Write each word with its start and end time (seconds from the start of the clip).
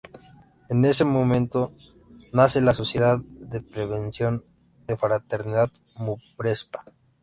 En 0.69 0.83
ese 0.83 1.05
momento 1.05 1.73
nace 2.33 2.59
la 2.59 2.73
Sociedad 2.73 3.19
de 3.23 3.61
Prevención 3.61 4.43
de 4.87 4.97
Fraternidad-Muprespa. 4.97 6.85